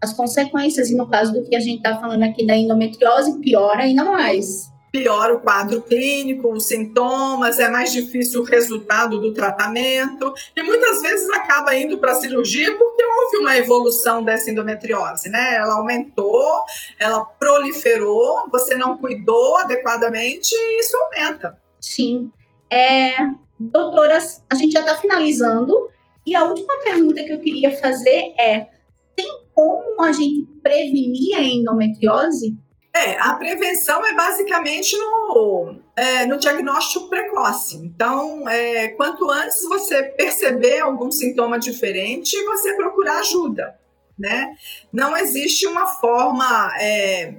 [0.00, 3.82] As consequências, e no caso do que a gente está falando aqui da endometriose, piora
[3.82, 10.32] ainda mais piora o quadro clínico, os sintomas, é mais difícil o resultado do tratamento
[10.56, 15.56] e muitas vezes acaba indo para a cirurgia porque houve uma evolução dessa endometriose, né?
[15.56, 16.64] Ela aumentou,
[16.98, 21.58] ela proliferou, você não cuidou adequadamente e isso aumenta.
[21.78, 22.30] Sim.
[22.70, 23.16] É,
[23.60, 25.90] doutoras, a gente já está finalizando
[26.24, 28.68] e a última pergunta que eu queria fazer é:
[29.16, 32.56] tem como a gente prevenir a endometriose?
[32.94, 37.76] É, a prevenção é basicamente no, é, no diagnóstico precoce.
[37.76, 43.78] Então, é, quanto antes você perceber algum sintoma diferente, você procurar ajuda,
[44.18, 44.54] né?
[44.90, 47.34] Não existe uma forma é,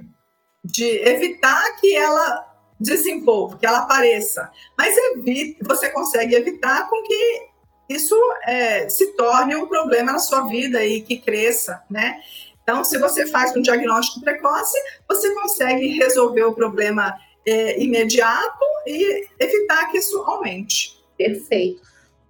[0.64, 2.46] de evitar que ela
[2.78, 7.47] desenvolva, que ela apareça, mas evita, você consegue evitar com que
[7.88, 8.14] isso
[8.46, 12.20] é, se torne um problema na sua vida e que cresça, né?
[12.62, 14.76] Então, se você faz um diagnóstico precoce,
[15.08, 17.14] você consegue resolver o problema
[17.46, 21.02] é, imediato e evitar que isso aumente.
[21.16, 21.80] Perfeito.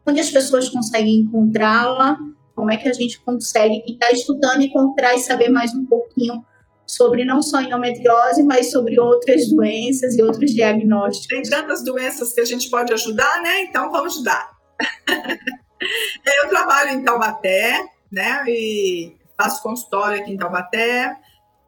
[0.06, 2.16] Onde as pessoas conseguem encontrá-la?
[2.54, 6.44] Como é que a gente consegue, quem está estudando, encontrar e saber mais um pouquinho
[6.86, 11.26] sobre não só endometriose, mas sobre outras doenças e outros diagnósticos?
[11.26, 13.62] Tem tantas doenças que a gente pode ajudar, né?
[13.62, 14.57] Então, vamos ajudar.
[16.42, 18.44] Eu trabalho em Taubaté, né?
[18.46, 21.16] E faço consultório aqui em Taubaté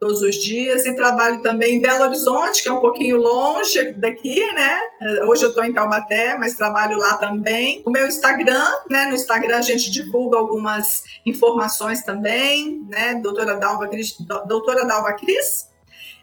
[0.00, 4.40] todos os dias e trabalho também em Belo Horizonte, que é um pouquinho longe daqui,
[4.54, 4.80] né?
[5.28, 7.82] Hoje eu estou em Taubaté, mas trabalho lá também.
[7.84, 9.04] O meu Instagram, né?
[9.04, 13.16] No Instagram a gente divulga algumas informações também, né?
[13.16, 15.68] Doutora Dalva Cris, doutora Dalva Cris.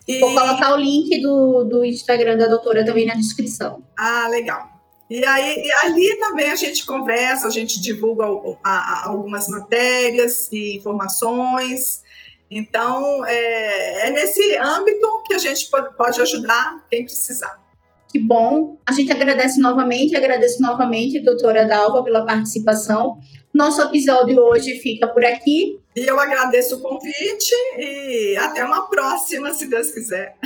[0.08, 0.20] E...
[0.20, 3.84] Vou colocar o link do, do Instagram da doutora também na descrição.
[3.98, 4.77] Ah, legal.
[5.10, 8.26] E aí e ali também a gente conversa, a gente divulga
[8.64, 12.04] a, a, algumas matérias e informações.
[12.50, 17.62] Então, é, é, nesse âmbito que a gente pode, pode ajudar quem precisar.
[18.10, 18.78] Que bom.
[18.86, 23.20] A gente agradece novamente, agradeço novamente, doutora Dalva, pela participação.
[23.54, 25.80] Nosso episódio hoje fica por aqui.
[25.96, 30.38] E eu agradeço o convite e até uma próxima, se Deus quiser.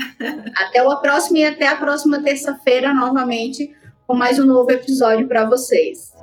[0.56, 3.76] Até a próxima e até a próxima terça-feira, novamente
[4.12, 6.14] com mais um novo episódio para vocês.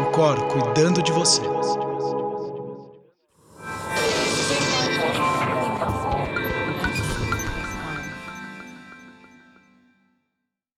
[0.00, 1.42] O Cor cuidando de você.